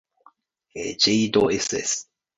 [0.73, 2.07] ｊ ど ｓｓ